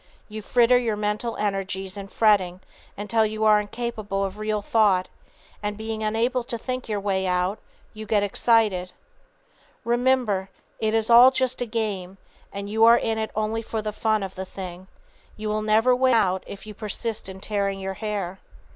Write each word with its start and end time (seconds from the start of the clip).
You 0.27 0.41
fritter 0.41 0.79
your 0.79 0.95
mental 0.95 1.37
energies 1.37 1.95
in 1.95 2.07
fretting 2.07 2.61
until 2.97 3.23
you 3.23 3.43
are 3.43 3.61
incapable 3.61 4.23
of 4.23 4.39
real 4.39 4.63
thought, 4.63 5.09
and 5.61 5.77
being 5.77 6.01
unable 6.01 6.43
to 6.43 6.57
think 6.57 6.89
your 6.89 6.99
way 6.99 7.27
out 7.27 7.59
you 7.93 8.07
get 8.07 8.23
excited. 8.23 8.93
Remember 9.85 10.49
it 10.79 10.95
is 10.95 11.11
all 11.11 11.29
just 11.29 11.61
a 11.61 11.67
game, 11.67 12.17
and 12.51 12.67
you 12.67 12.83
are 12.83 12.97
in 12.97 13.19
it 13.19 13.29
only 13.35 13.61
for 13.61 13.83
the 13.83 13.93
fun 13.93 14.23
of 14.23 14.33
the 14.33 14.43
thing. 14.43 14.87
You 15.37 15.49
will 15.49 15.61
never 15.61 15.95
win 15.95 16.15
out 16.15 16.43
if 16.47 16.65
you 16.65 16.73
persist 16.73 17.29
in 17.29 17.39
tearing 17.39 17.79
your 17.79 17.93
hair. 17.93 18.39